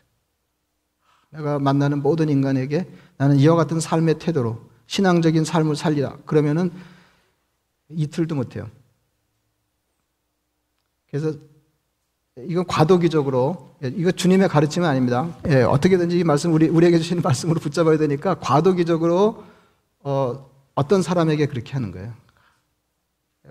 [1.32, 6.18] 내가 만나는 모든 인간에게 나는 이와 같은 삶의 태도로 신앙적인 삶을 살리라.
[6.26, 6.72] 그러면은
[7.90, 8.70] 이틀도 못해요.
[11.10, 11.34] 그래서
[12.38, 15.36] 이건 과도기적으로 이거 주님의 가르침은 아닙니다.
[15.48, 19.44] 예, 어떻게든지 이 말씀 우리 우리에게 주시는 말씀으로 붙잡아야 되니까 과도기적으로
[20.02, 22.14] 어, 어떤 사람에게 그렇게 하는 거예요.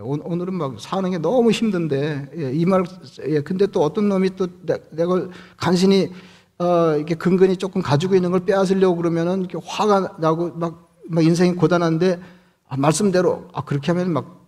[0.00, 2.84] 오늘은 막 사는 게 너무 힘든데 예, 이 말,
[3.26, 6.12] 예, 근데 또 어떤 놈이 또 내, 걸 간신히
[6.58, 11.54] 어, 이렇게 근근히 조금 가지고 있는 걸 빼앗으려고 그러면은 이렇게 화가 나고 막, 막 인생이
[11.54, 12.20] 고단한데
[12.68, 14.46] 아, 말씀대로 아 그렇게 하면 막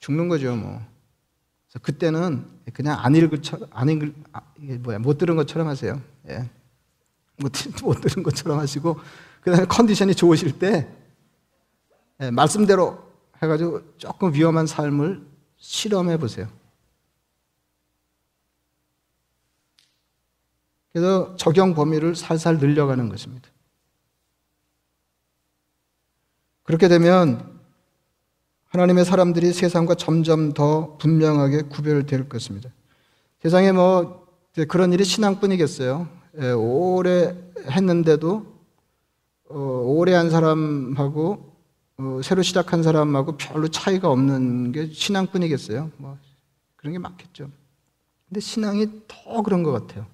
[0.00, 0.80] 죽는 거죠 뭐.
[1.66, 6.00] 그래서 그때는 그냥 안 읽을 안 읽을 아, 이게 뭐야 못 들은 것처럼 하세요.
[6.28, 6.48] 예.
[7.38, 8.98] 못, 못 들은 것처럼 하시고
[9.40, 10.88] 그다음에 컨디션이 좋으실 때
[12.20, 13.03] 예, 말씀대로
[13.42, 16.48] 해가지고 조금 위험한 삶을 실험해 보세요.
[20.92, 23.48] 그래서 적용 범위를 살살 늘려가는 것입니다.
[26.62, 27.60] 그렇게 되면
[28.66, 32.70] 하나님의 사람들이 세상과 점점 더 분명하게 구별될 것입니다.
[33.40, 34.26] 세상에 뭐
[34.68, 36.08] 그런 일이 신앙뿐이겠어요.
[36.40, 37.36] 예, 오래
[37.70, 38.46] 했는데도
[39.50, 41.53] 어, 오래 한 사람하고
[41.96, 45.90] 어, 새로 시작한 사람하고 별로 차이가 없는 게 신앙뿐이겠어요.
[45.96, 46.18] 뭐
[46.76, 47.50] 그런 게 많겠죠.
[48.28, 50.06] 근데 신앙이 더 그런 것 같아요.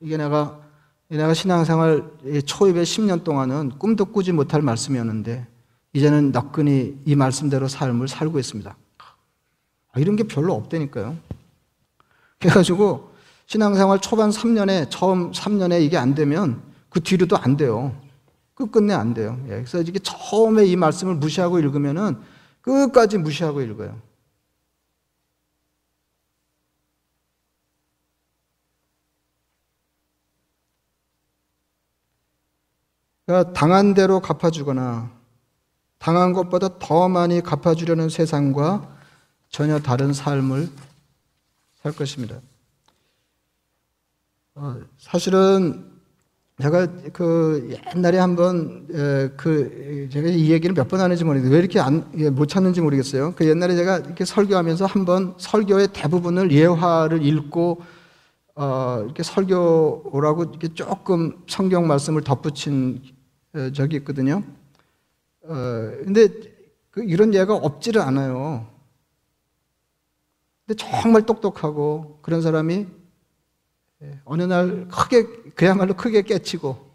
[0.00, 0.60] 이게 내가
[1.08, 2.10] 내가 신앙생활
[2.46, 5.46] 초입에 10년 동안은 꿈도 꾸지 못할 말씀이었는데
[5.92, 8.76] 이제는 너끈히 이 말씀대로 삶을 살고 있습니다.
[9.92, 11.16] 아, 이런 게 별로 없다니까요.
[12.40, 13.12] 그래가지고
[13.46, 17.94] 신앙생활 초반 3년에 처음 3년에 이게 안 되면 그 뒤로도 안 돼요.
[18.54, 19.38] 끝끝내 안 돼요.
[19.46, 22.20] 예, 그래서 이게 처음에 이 말씀을 무시하고 읽으면은
[22.60, 24.00] 끝까지 무시하고 읽어요.
[33.26, 35.10] 그러니까 당한 대로 갚아주거나
[35.98, 38.94] 당한 것보다 더 많이 갚아주려는 세상과
[39.48, 40.68] 전혀 다른 삶을
[41.82, 42.40] 살 것입니다.
[44.54, 45.93] 어, 사실은
[46.62, 51.80] 제가 그 옛날에 한번 에, 그 제가 이 얘기를 몇 번 하는지 모르겠는데 왜 이렇게
[51.80, 53.34] 안, 예, 못 찾는지 모르겠어요.
[53.34, 57.82] 그 옛날에 제가 이렇게 설교하면서 한번 설교의 대부분을 예화를 읽고
[58.54, 63.02] 어, 이렇게 설교라고 이렇게 조금 성경 말씀을 덧붙인
[63.54, 64.44] 어, 적이 있거든요.
[65.42, 65.54] 어,
[66.04, 66.28] 근데
[66.92, 68.68] 그 이런 예가 없지를 않아요.
[70.66, 72.86] 근데 정말 똑똑하고 그런 사람이
[74.02, 76.92] 예, 어느 날 크게 그야말로 크게 깨치고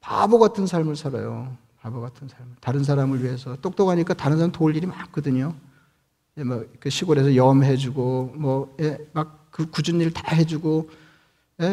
[0.00, 1.56] 바보 같은 삶을 살아요.
[1.80, 5.54] 바보 같은 삶을 다른 사람을 위해서 똑똑하니까 다른 사람 도울 일이 많거든요.
[6.36, 8.98] 예, 뭐그 시골에서 염해주고 뭐막 예,
[9.50, 10.90] 그 굳은 일 다 해주고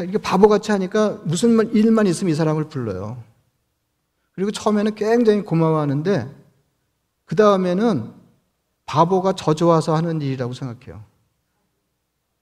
[0.08, 3.24] 이게 바보같이 하니까 무슨 일만 있으면 이 사람을 불러요.
[4.34, 6.30] 그리고 처음에는 굉장히 고마워하는데
[7.26, 8.13] 그 다음에는
[8.86, 11.04] 바보가 져줘와서 하는 일이라고 생각해요.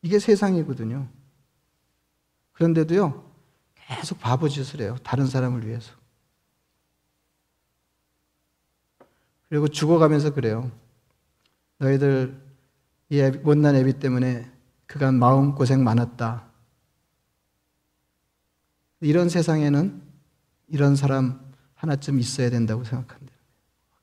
[0.02, 1.08] 이게 세상이거든요.
[2.54, 3.32] 그런데도요,
[3.76, 4.96] 계속 바보 짓을 해요.
[5.04, 5.94] 다른 사람을 위해서.
[9.50, 10.72] 그리고 죽어가면서 그래요.
[11.78, 12.42] 너희들
[13.10, 14.52] 이 못난 애비 때문에
[14.88, 16.48] 그간 마음 고생 많았다.
[19.02, 20.02] 이런 세상에는
[20.70, 23.34] 이런 사람 하나쯤 있어야 된다고 생각합니다.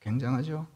[0.00, 0.66] 굉장하죠?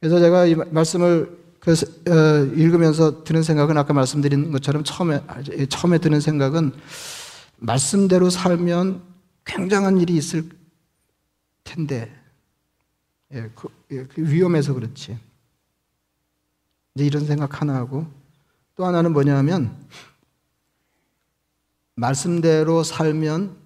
[0.00, 5.20] 그래서 제가 이 말씀을 그, 어, 읽으면서 드는 생각은 아까 말씀드린 것처럼 처음에,
[5.68, 6.72] 처음에 드는 생각은
[7.56, 9.02] 말씀대로 살면
[9.44, 10.48] 굉장한 일이 있을
[11.64, 12.16] 텐데,
[13.34, 15.18] 예, 그, 예, 그 위험해서 그렇지.
[16.94, 18.06] 이제 이런 생각 하나 하고,
[18.76, 19.76] 또 하나는 뭐냐 하면,
[21.96, 23.56] 말씀대로 살면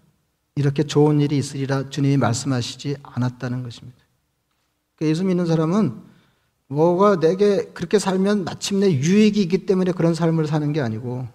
[0.55, 3.99] 이렇게 좋은 일이 있으리라 주님이 말씀하시지 않았다는 것입니다.
[4.97, 6.10] 그러니까 예수 믿는 사람은
[6.71, 11.27] 뭐가 내게 그렇게 살면 마침내 유익이 있기 때문에 그런 삶을 사는 게 아니고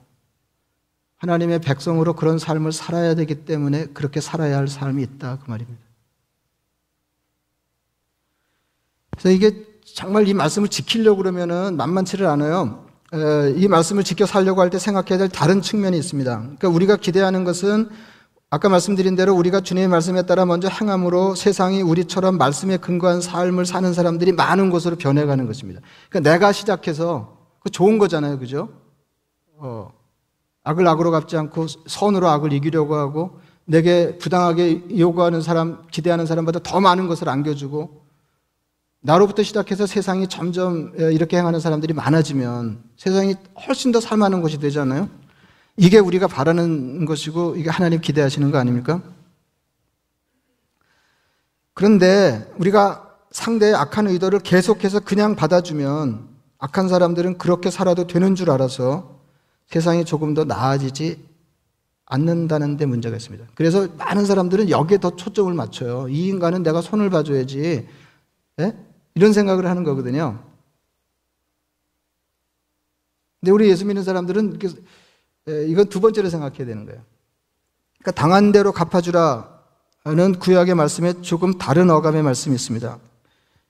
[1.17, 5.81] 하나님의 백성으로 그런 삶을 살아야 되기 때문에 그렇게 살아야 할 삶이 있다 그 말입니다.
[9.11, 12.85] 그래서 이게 정말 이 말씀을 지키려고 그러면은 만만치를 않아요.
[13.57, 16.37] 이 말씀을 지켜 살려고 할 때 생각해야 될 다른 측면이 있습니다.
[16.37, 17.89] 그러니까 우리가 기대하는 것은
[18.49, 23.91] 아까 말씀드린 대로 우리가 주님의 말씀에 따라 먼저 행함으로 세상이 우리처럼 말씀에 근거한 삶을 사는
[23.91, 25.81] 사람들이 많은 곳으로 변해가는 것입니다.
[26.09, 28.69] 그러니까 내가 시작해서 그 좋은 거잖아요, 그죠?
[29.57, 29.91] 어,
[30.63, 36.79] 악을 악으로 갚지 않고 선으로 악을 이기려고 하고 내게 부당하게 요구하는 사람, 기대하는 사람보다 더
[36.79, 38.05] 많은 것을 안겨주고
[39.01, 43.35] 나로부터 시작해서 세상이 점점 이렇게 행하는 사람들이 많아지면 세상이
[43.67, 45.09] 훨씬 더 살만한 곳이 되잖아요.
[45.77, 49.01] 이게 우리가 바라는 것이고 이게 하나님 기대하시는 거 아닙니까?
[51.73, 59.19] 그런데 우리가 상대의 악한 의도를 계속해서 그냥 받아주면 악한 사람들은 그렇게 살아도 되는 줄 알아서
[59.67, 61.21] 세상이 조금 더 나아지지
[62.05, 63.45] 않는다는 데 문제가 있습니다.
[63.55, 66.07] 그래서 많은 사람들은 여기에 더 초점을 맞춰요.
[66.07, 67.87] 이 인간은 내가 손을 봐줘야지.
[68.57, 68.77] 네?
[69.15, 70.39] 이런 생각을 하는 거거든요.
[73.39, 74.67] 근데 우리 예수 믿는 사람들은 예,
[75.47, 77.01] 이건 두 번째로 생각해야 되는 거예요.
[77.99, 82.97] 그러니까 당한 대로 갚아주라는 구약의 말씀에 조금 다른 어감의 말씀이 있습니다.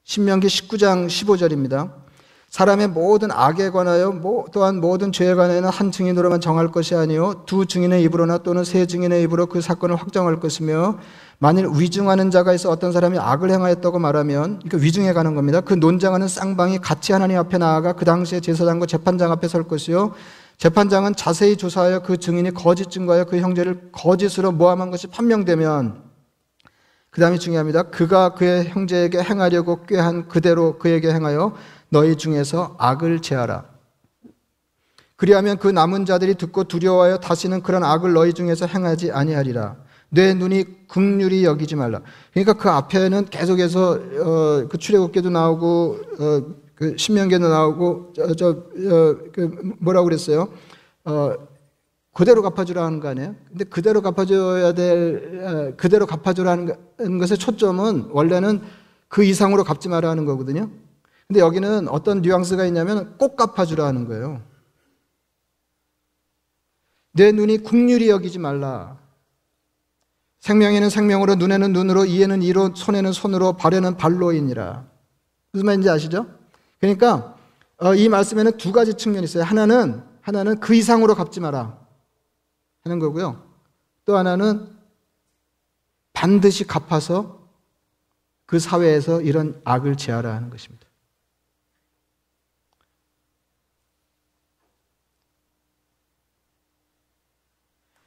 [0.03, 2.05] 신명기 19장 15절입니다.
[2.49, 4.21] 사람의 모든 악에 관하여
[4.53, 9.23] 또한 모든 죄에 관하여는 한 증인으로만 정할 것이 아니요 두 증인의 입으로나 또는 세 증인의
[9.23, 10.97] 입으로 그 사건을 확정할 것이며
[11.37, 15.59] 만일 위증하는 자가 있어 어떤 사람이 악을 행하였다고 말하면 그 위증해 가는 겁니다.
[15.59, 20.13] 그 논장하는 쌍방이 같이 하나님 앞에 나아가 그 당시에 제사장과 재판장 앞에 설 것이요
[20.57, 26.03] 재판장은 자세히 조사하여 그 증인이 거짓 증거하여 그 형제를 거짓으로 모함한 것이 판명되면
[27.09, 27.83] 그 다음이 중요합니다.
[27.83, 31.55] 그가 그의 형제에게 행하려고 꾀한 그대로 그에게 행하여
[31.89, 33.65] 너희 중에서 악을 제하라.
[35.15, 39.77] 그리하면 그 남은 자들이 듣고 두려워하여 다시는 그런 악을 너희 중에서 행하지 아니하리라.
[40.09, 42.01] 내 눈이 극률이 여기지 말라.
[42.33, 46.41] 그러니까 그 앞에는 계속해서 어, 그 출애굽기도 나오고 어,
[46.75, 50.49] 그 신명기도 나오고 저, 저 어, 그 뭐라고 그랬어요?
[51.05, 51.33] 어,
[52.13, 53.35] 그대로 갚아주라 하는 거 아니에요?
[53.49, 58.61] 근데 그대로 갚아줘야 될 어, 그대로 갚아주라는 것의 초점은 원래는
[59.07, 60.69] 그 이상으로 갚지 말라 하는 거거든요.
[61.27, 64.41] 근데 여기는 어떤 뉘앙스가 있냐면 꼭 갚아주라 하는 거예요.
[67.13, 68.97] 내 눈이 국률이 여기지 말라.
[70.41, 74.85] 생명에는 생명으로, 눈에는 눈으로, 이에는 이로, 손에는 손으로, 발에는 발로이니라.
[75.51, 76.27] 무슨 말인지 아시죠?
[76.85, 77.35] 그러니까
[77.77, 79.43] 어, 이 말씀에는 두 가지 측면이 있어요.
[79.43, 81.79] 하나는 하나는 그 이상으로 갚지 마라
[82.83, 83.43] 하는 거고요.
[84.05, 84.69] 또 하나는
[86.13, 87.43] 반드시 갚아서
[88.45, 90.85] 그 사회에서 이런 악을 제하라 하는 것입니다.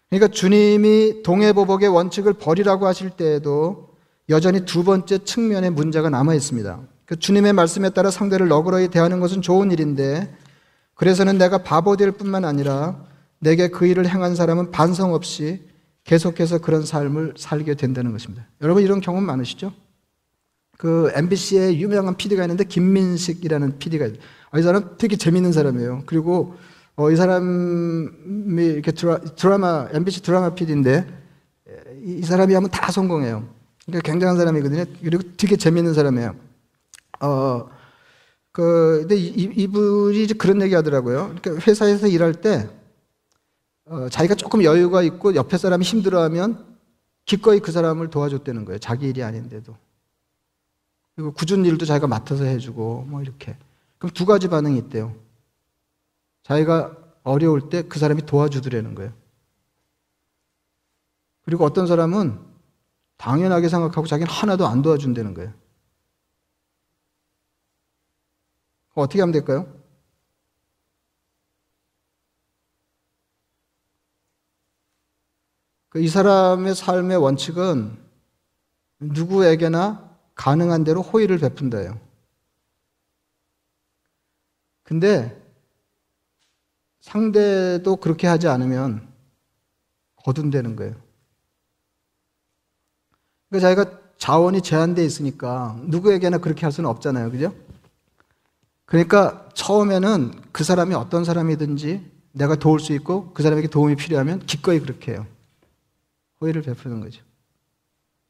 [0.08, 3.94] 그러니까 주님이 동해보복의 원칙을 버리라고 하실 때에도
[4.28, 6.97] 여전히 두 번째 측면의 문제가 남아 있습니다.
[7.08, 10.30] 그 주님의 말씀에 따라 상대를 너그러이 대하는 것은 좋은 일인데
[10.94, 13.02] 그래서는 내가 바보 될 뿐만 아니라
[13.38, 15.62] 내게 그 일을 행한 사람은 반성 없이
[16.04, 18.46] 계속해서 그런 삶을 살게 된다는 것입니다.
[18.60, 19.72] 여러분 이런 경험 많으시죠?
[20.76, 24.20] 그 MBC에 유명한 PD가 있는데 김민식이라는 PD가 있어요.
[24.50, 26.02] 아, 이 사람 되게 재밌는 사람이에요.
[26.04, 26.56] 그리고
[26.94, 31.06] 어, 이 사람이 이렇게 드라, 드라마 MBC 드라마 PD인데
[32.04, 33.48] 이, 이 사람이 하면 다 성공해요.
[33.86, 34.84] 그러니까 굉장한 사람이거든요.
[35.02, 36.47] 그리고 되게 재밌는 사람이에요.
[37.20, 37.68] 어,
[38.52, 41.34] 그, 근데 이, 이분이 그런 얘기 하더라고요.
[41.40, 42.68] 그러니까 회사에서 일할 때,
[43.86, 46.66] 어, 자기가 조금 여유가 있고 옆에 사람이 힘들어 하면
[47.24, 48.78] 기꺼이 그 사람을 도와줬다는 거예요.
[48.78, 49.76] 자기 일이 아닌데도.
[51.14, 53.56] 그리고 굳은 일도 자기가 맡아서 해주고, 뭐 이렇게.
[53.98, 55.14] 그럼 두 가지 반응이 있대요.
[56.44, 59.12] 자기가 어려울 때 그 사람이 도와주더라는 거예요.
[61.44, 62.38] 그리고 어떤 사람은
[63.16, 65.52] 당연하게 생각하고 자기는 하나도 안 도와준다는 거예요.
[69.02, 69.66] 어떻게 하면 될까요?
[75.90, 77.96] 그이 사람의 삶의 원칙은
[79.00, 81.98] 누구에게나 가능한 대로 호의를 베푼다예요.
[84.82, 85.40] 근데
[87.00, 89.08] 상대도 그렇게 하지 않으면
[90.16, 90.94] 거둔다는 거예요.
[93.48, 97.30] 그러니까 자기가 자원이 제한되어 있으니까 누구에게나 그렇게 할 수는 없잖아요.
[97.30, 97.54] 그죠?
[98.88, 104.80] 그러니까 처음에는 그 사람이 어떤 사람이든지 내가 도울 수 있고 그 사람에게 도움이 필요하면 기꺼이
[104.80, 105.26] 그렇게 해요.
[106.40, 107.22] 호의를 베푸는 거죠.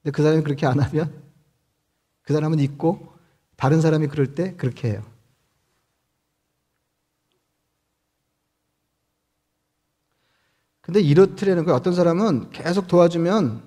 [0.03, 1.23] 근데 그 사람이 그렇게 안 하면
[2.23, 3.13] 그 사람은 있고
[3.57, 5.05] 다른 사람이 그럴 때 그렇게 해요.
[10.81, 11.77] 근데 이렇더라는 거예요.
[11.77, 13.63] 어떤 사람은 계속 도와주면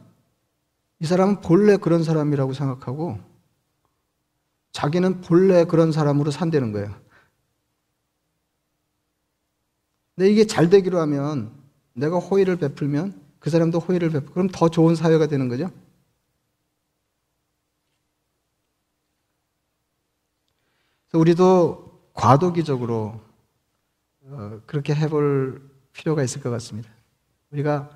[1.00, 3.31] 이 사람은 본래 그런 사람이라고 생각하고
[4.72, 6.94] 자기는 본래 그런 사람으로 산다는 거예요.
[10.16, 11.52] 근데 이게 잘 되기로 하면
[11.94, 15.70] 내가 호의를 베풀면 그 사람도 호의를 베풀고 그럼 더 좋은 사회가 되는 거죠.
[21.10, 23.20] 그래서 우리도 과도기적으로
[24.24, 26.90] 어, 그렇게 해볼 필요가 있을 것 같습니다.
[27.52, 27.90] 우리가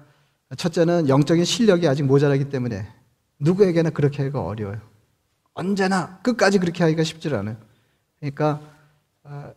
[0.58, 2.92] 첫째는 영적인 실력이 아직 모자라기 때문에
[3.40, 4.95] 누구에게나 그렇게 하기가 어려워요.
[5.56, 7.58] 언제나 끝까지 그렇게 하기가 쉽지 않아요.
[8.20, 8.62] 그러니까
[9.24, 9.52] 어,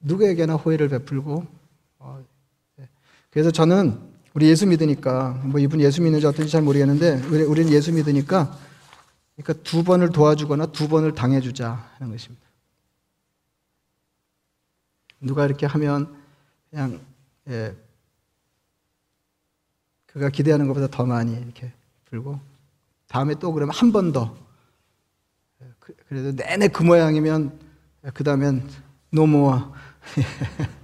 [0.00, 1.46] 누구에게나 호의를 베풀고
[1.98, 2.24] 어,
[2.76, 2.88] 네.
[3.30, 4.00] 그래서 저는
[4.34, 8.58] 우리 예수 믿으니까 뭐 이분 예수 믿는지 어떤지 잘 모르겠는데 우리, 우리는 예수 믿으니까
[9.36, 12.44] 그러니까 두 번을 도와주거나 두 번을 당해주자 하는 것입니다.
[15.20, 16.16] 누가 이렇게 하면
[16.70, 17.00] 그냥
[17.48, 17.76] 예,
[20.06, 21.72] 그가 기대하는 것보다 더 많이 이렇게
[22.06, 22.40] 불고
[23.08, 24.41] 다음에 또 그러면 한 번 더.
[25.82, 27.58] 그, 그래도 내내 그 모양이면
[28.14, 28.68] 그 다음엔
[29.10, 29.72] 노모아.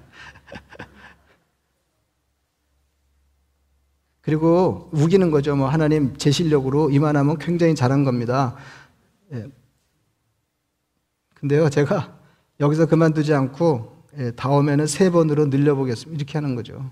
[4.23, 5.55] 그리고 우기는 거죠.
[5.55, 8.57] 뭐 하나님 제 실력으로 이만하면 굉장히 잘한 겁니다.
[9.33, 9.47] 예.
[11.35, 12.19] 근데요, 제가
[12.59, 16.17] 여기서 그만두지 않고 예, 다음에는 세 번으로 늘려보겠습니다.
[16.17, 16.91] 이렇게 하는 거죠.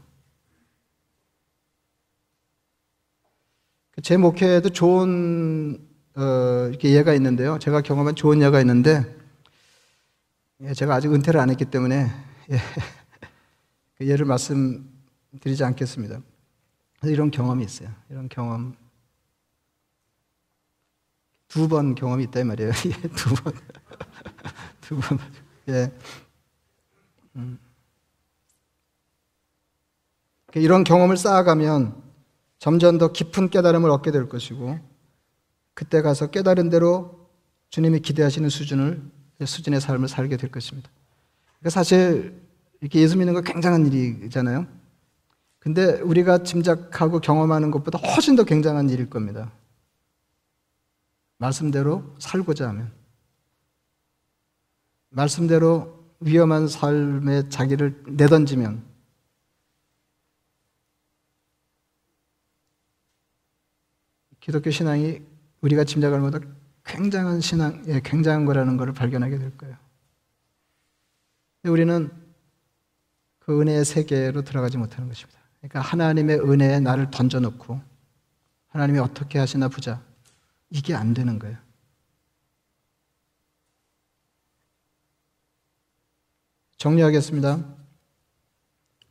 [4.01, 5.86] 제 목회에도 좋은
[6.16, 7.59] 어, 이렇게 예가 있는데요.
[7.59, 9.05] 제가 경험한 좋은 예가 있는데
[10.62, 12.11] 예, 제가 아직 은퇴를 안 했기 때문에
[12.50, 12.57] 예,
[13.98, 16.20] 그 예를 말씀드리지 않겠습니다.
[17.05, 17.90] 이런 경험이 있어요.
[18.11, 18.74] 이런 경험
[21.48, 22.70] 두 번 경험이 있다 이 말이에요.
[22.87, 23.52] 예, 두 번,
[24.81, 25.18] 두 번,
[25.68, 25.92] 예.
[27.37, 27.59] 음.
[30.55, 32.02] 이런 경험을 쌓아가면
[32.59, 34.95] 점점 더 깊은 깨달음을 얻게 될 것이고
[35.76, 37.28] 그때 가서 깨달은 대로
[37.68, 39.02] 주님이 기대하시는 수준을
[39.44, 40.90] 수준의 삶을 살게 될 것입니다.
[41.58, 42.40] 그러니까 사실
[42.80, 44.66] 이렇게 예수 믿는 거 굉장한 일이잖아요.
[45.58, 49.52] 근데 우리가 짐작하고 경험하는 것보다 훨씬 더 굉장한 일일 겁니다.
[51.37, 52.90] 말씀대로 살고자 하면.
[55.10, 58.83] 말씀대로 위험한 삶에 자기를 내던지면
[64.40, 66.46] 기독교 신앙이 우리가 짐작하는 것보다
[66.85, 69.77] 굉장한 신앙, 예, 굉장한 거라는 것을 발견하게 될 거예요.
[71.65, 72.11] 우리는
[73.40, 75.40] 그 은혜의 세계로 들어가지 못하는 것입니다.
[75.59, 77.81] 그러니까 하나님의 은혜에 나를 던져놓고
[78.69, 80.02] 하나님이 어떻게 하시나 보자.
[80.71, 81.57] 이게 안 되는 거예요.
[86.77, 87.65] 정리하겠습니다.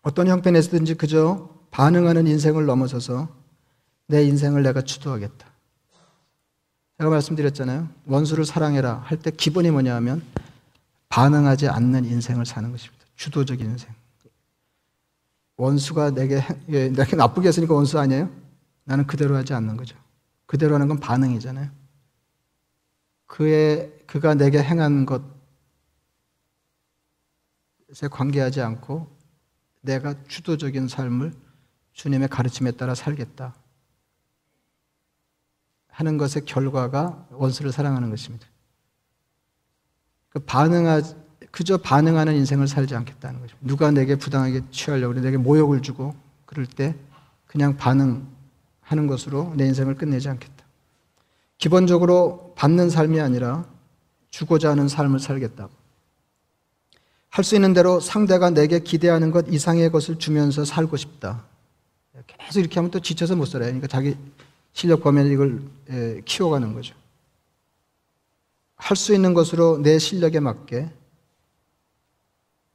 [0.01, 3.35] 어떤 형편에서든지 그저 반응하는 인생을 넘어서서
[4.07, 5.54] 내 인생을 내가 주도하겠다.
[6.97, 7.89] 제가 말씀드렸잖아요.
[8.05, 10.23] 원수를 사랑해라 할 때 기본이 뭐냐 하면
[11.09, 13.05] 반응하지 않는 인생을 사는 것입니다.
[13.15, 13.93] 주도적인 인생.
[15.57, 18.29] 원수가 내게, 예, 내게 나쁘게 했으니까 원수 아니에요?
[18.83, 19.97] 나는 그대로 하지 않는 거죠.
[20.45, 21.69] 그대로 하는 건 반응이잖아요.
[23.25, 25.21] 그의, 그가 내게 행한 것에
[28.11, 29.07] 관계하지 않고
[29.81, 31.33] 내가 주도적인 삶을
[31.93, 33.55] 주님의 가르침에 따라 살겠다.
[35.95, 38.45] 하는 것의 결과가 원수를 사랑하는 것입니다.
[40.29, 41.01] 그 반응하,
[41.51, 43.55] 그저 반응하는 인생을 살지 않겠다는 거죠.
[43.61, 46.13] 누가 내게 부당하게 취하려고 내게 모욕을 주고
[46.45, 46.95] 그럴 때
[47.45, 50.65] 그냥 반응하는 것으로 내 인생을 끝내지 않겠다.
[51.57, 53.65] 기본적으로 받는 삶이 아니라
[54.29, 55.69] 주고자 하는 삶을 살겠다.
[57.29, 61.45] 할 수 있는 대로 상대가 내게 기대하는 것 이상의 것을 주면서 살고 싶다.
[62.27, 63.67] 계속 이렇게 하면 또 지쳐서 못 살아요.
[63.67, 64.17] 그러니까 자기
[64.75, 65.61] 실력 범위에 이걸
[66.25, 66.95] 키워가는 거죠.
[68.75, 70.91] 할 수 있는 것으로 내 실력에 맞게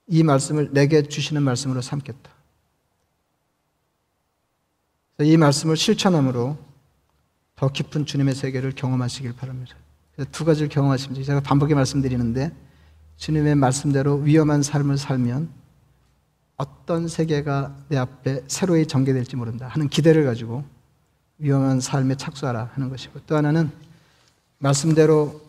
[0.06, 2.32] 이 말씀을 내게 주시는 말씀으로 삼겠다.
[5.20, 6.56] 이 말씀을 실천함으로
[7.54, 9.76] 더 깊은 주님의 세계를 경험하시길 바랍니다.
[10.32, 12.50] 두 가지를 경험하시면 제가 반복해 말씀드리는데
[13.18, 15.52] 주님의 말씀대로 위험한 삶을 살면
[16.56, 20.64] 어떤 세계가 내 앞에 새로이 전개될지 모른다 하는 기대를 가지고
[21.40, 23.72] 위험한 삶에 착수하라 하는 것이고 또 하나는
[24.58, 25.40] 말씀대로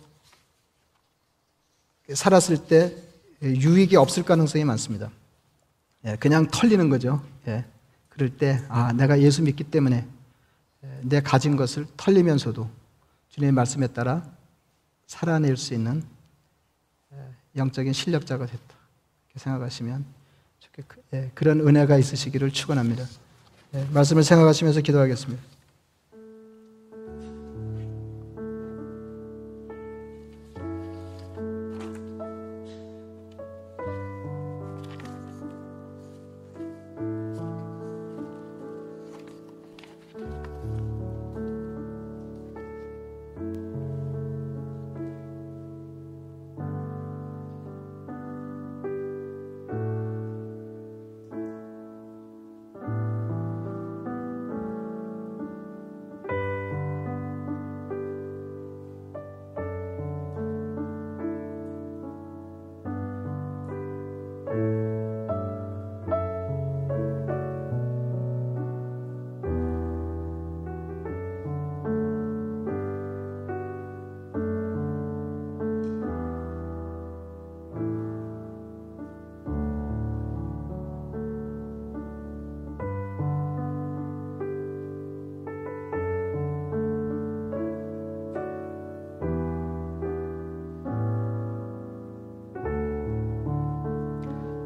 [2.11, 2.95] 살았을 때
[3.43, 5.11] 유익이 없을 가능성이 많습니다.
[6.05, 7.23] 예, 그냥 털리는 거죠.
[7.47, 7.65] 예,
[8.09, 10.07] 그럴 때, 아, 내가 예수 믿기 때문에
[11.01, 12.69] 내 가진 것을 털리면서도
[13.29, 14.25] 주님의 말씀에 따라
[15.07, 16.03] 살아낼 수 있는
[17.55, 18.75] 영적인 실력자가 됐다.
[19.27, 20.05] 이렇게 생각하시면
[21.13, 23.05] 예, 그런 은혜가 있으시기를 축원합니다.
[23.93, 25.50] 말씀을 생각하시면서 기도하겠습니다.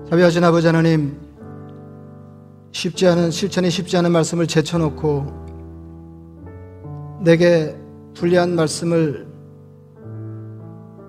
[0.09, 1.19] 자비하신 아버지 하나님,
[2.71, 5.45] 쉽지 않은, 실천이 쉽지 않은 말씀을 제쳐놓고
[7.23, 7.75] 내게
[8.13, 9.27] 불리한 말씀을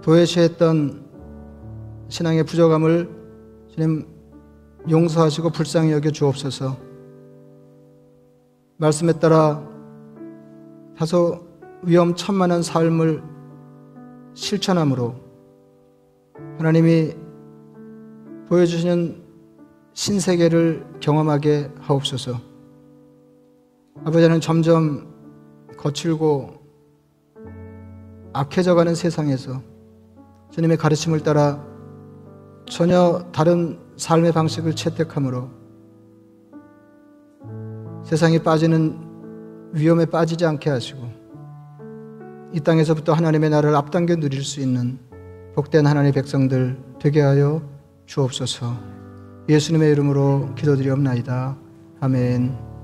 [0.03, 1.05] 도외시했던
[2.09, 3.11] 신앙의 부족함을
[3.69, 4.07] 주님
[4.89, 6.79] 용서하시고 불쌍히 여겨 주옵소서.
[8.79, 9.63] 말씀에 따라
[10.97, 11.47] 다소
[11.83, 13.23] 위험천만한 삶을
[14.33, 15.15] 실천함으로
[16.57, 17.26] 하나님이
[18.49, 19.23] 보여주시는
[19.93, 22.41] 신세계를 경험하게 하옵소서.
[24.05, 25.09] 아버지는 점점
[25.77, 26.55] 거칠고
[28.33, 29.63] 악해져가는 세상에서
[30.51, 31.65] 주님의 가르침을 따라
[32.69, 35.49] 전혀 다른 삶의 방식을 채택함으로
[38.05, 41.01] 세상에 빠지는 위험에 빠지지 않게 하시고
[42.53, 44.99] 이 땅에서부터 하나님의 나라를 앞당겨 누릴 수 있는
[45.55, 47.76] 복된 하나님의 백성들 되게 하여
[48.07, 48.77] 주옵소서.
[49.49, 51.57] 예수님의 이름으로 기도드리옵나이다.
[52.01, 52.76] 아멘.